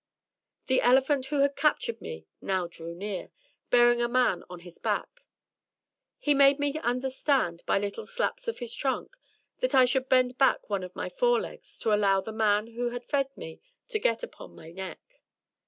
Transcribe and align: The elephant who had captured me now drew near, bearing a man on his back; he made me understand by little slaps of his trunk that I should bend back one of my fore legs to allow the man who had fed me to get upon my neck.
The 0.65 0.81
elephant 0.81 1.27
who 1.27 1.41
had 1.41 1.55
captured 1.55 2.01
me 2.01 2.25
now 2.41 2.65
drew 2.65 2.95
near, 2.95 3.29
bearing 3.69 4.01
a 4.01 4.07
man 4.09 4.43
on 4.49 4.61
his 4.61 4.79
back; 4.79 5.21
he 6.17 6.33
made 6.33 6.57
me 6.57 6.79
understand 6.79 7.61
by 7.67 7.77
little 7.77 8.07
slaps 8.07 8.47
of 8.47 8.57
his 8.57 8.73
trunk 8.73 9.15
that 9.59 9.75
I 9.75 9.85
should 9.85 10.09
bend 10.09 10.39
back 10.39 10.71
one 10.71 10.81
of 10.81 10.95
my 10.95 11.07
fore 11.07 11.39
legs 11.41 11.77
to 11.81 11.93
allow 11.93 12.19
the 12.19 12.33
man 12.33 12.73
who 12.73 12.89
had 12.89 13.05
fed 13.05 13.27
me 13.37 13.61
to 13.89 13.99
get 13.99 14.23
upon 14.23 14.55
my 14.55 14.71
neck. 14.71 15.21